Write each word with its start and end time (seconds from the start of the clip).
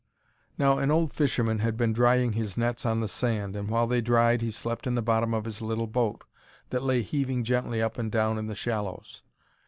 Now, 0.57 0.79
an 0.79 0.89
old 0.89 1.13
fisherman 1.13 1.59
had 1.59 1.77
been 1.77 1.93
drying 1.93 2.33
his 2.33 2.57
nets 2.57 2.87
on 2.87 3.01
the 3.01 3.07
sand, 3.07 3.55
and 3.55 3.69
while 3.69 3.85
they 3.85 4.01
dried 4.01 4.41
he 4.41 4.49
slept 4.49 4.87
in 4.87 4.95
the 4.95 5.01
bottom 5.03 5.31
of 5.31 5.45
his 5.45 5.61
little 5.61 5.85
boat, 5.85 6.23
that 6.71 6.81
lay 6.81 7.03
heaving 7.03 7.43
gently 7.43 7.83
up 7.83 7.99
and 7.99 8.11
down 8.11 8.39
in 8.39 8.47
the 8.47 8.55
shallows. 8.55 9.21